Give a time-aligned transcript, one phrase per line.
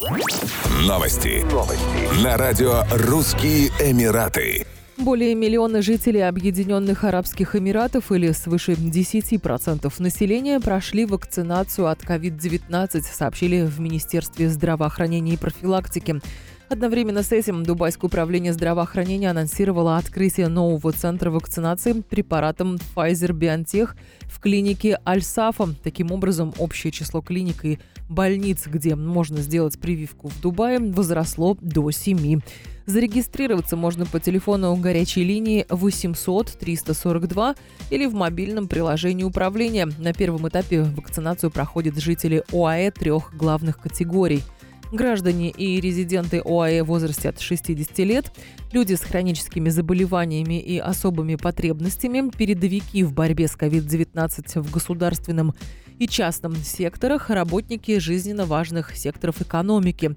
[0.00, 1.44] Новости.
[1.52, 2.24] Новости.
[2.24, 4.66] На радио «Русские Эмираты».
[4.96, 13.66] Более миллиона жителей Объединенных Арабских Эмиратов или свыше 10% населения прошли вакцинацию от COVID-19, сообщили
[13.66, 16.22] в Министерстве здравоохранения и профилактики.
[16.70, 23.88] Одновременно с этим Дубайское управление здравоохранения анонсировало открытие нового центра вакцинации препаратом Pfizer-BioNTech
[24.22, 25.74] в клинике Аль-Сафа.
[25.82, 31.90] Таким образом, общее число клиник и больниц, где можно сделать прививку в Дубае, возросло до
[31.90, 32.38] 7.
[32.86, 37.56] Зарегистрироваться можно по телефону горячей линии 800 342
[37.90, 39.88] или в мобильном приложении управления.
[39.98, 44.44] На первом этапе вакцинацию проходят жители ОАЭ трех главных категорий–
[44.92, 48.32] Граждане и резиденты ОАЭ в возрасте от 60 лет,
[48.72, 55.54] люди с хроническими заболеваниями и особыми потребностями, передовики в борьбе с COVID-19 в государственном
[56.00, 60.16] и частном секторах, работники жизненно важных секторов экономики.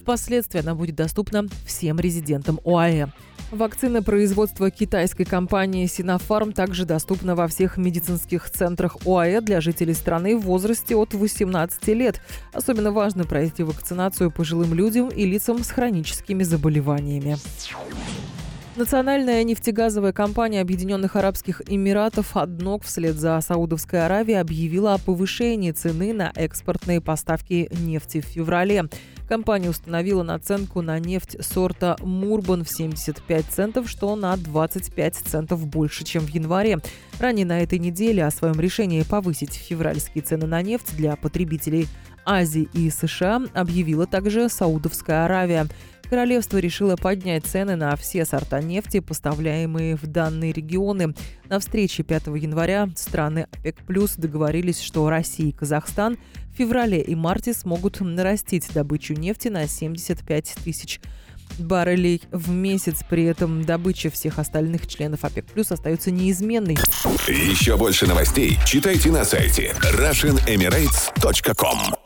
[0.00, 3.08] Впоследствии она будет доступна всем резидентам ОАЭ.
[3.54, 10.36] Вакцина производства китайской компании Sinopharm также доступна во всех медицинских центрах ОАЭ для жителей страны
[10.36, 12.20] в возрасте от 18 лет.
[12.52, 17.36] Особенно важно пройти вакцинацию пожилым людям и лицам с хроническими заболеваниями.
[18.76, 26.12] Национальная нефтегазовая компания Объединенных Арабских Эмиратов «Аднок» вслед за Саудовской Аравией объявила о повышении цены
[26.12, 28.86] на экспортные поставки нефти в феврале.
[29.28, 36.02] Компания установила наценку на нефть сорта Мурбан в 75 центов, что на 25 центов больше,
[36.02, 36.80] чем в январе.
[37.20, 41.86] Ранее на этой неделе о своем решении повысить февральские цены на нефть для потребителей
[42.26, 45.68] Азии и США объявила также Саудовская Аравия.
[46.08, 51.14] Королевство решило поднять цены на все сорта нефти, поставляемые в данные регионы.
[51.48, 56.18] На встрече 5 января страны ОПЕК+, плюс договорились, что Россия и Казахстан
[56.52, 61.00] в феврале и марте смогут нарастить добычу нефти на 75 тысяч
[61.58, 63.00] баррелей в месяц.
[63.08, 66.76] При этом добыча всех остальных членов ОПЕК плюс остается неизменной.
[67.28, 72.03] Еще больше новостей читайте на сайте RussianEmirates.com